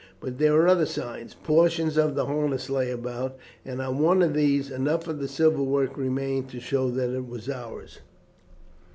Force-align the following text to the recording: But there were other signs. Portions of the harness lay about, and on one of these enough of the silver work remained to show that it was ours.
But 0.19 0.39
there 0.39 0.53
were 0.53 0.67
other 0.67 0.87
signs. 0.87 1.35
Portions 1.35 1.95
of 1.95 2.15
the 2.15 2.25
harness 2.25 2.71
lay 2.71 2.89
about, 2.89 3.37
and 3.63 3.79
on 3.83 3.99
one 3.99 4.23
of 4.23 4.33
these 4.33 4.71
enough 4.71 5.07
of 5.07 5.19
the 5.19 5.27
silver 5.27 5.61
work 5.61 5.95
remained 5.95 6.49
to 6.49 6.59
show 6.59 6.89
that 6.89 7.11
it 7.11 7.27
was 7.27 7.47
ours. 7.47 7.99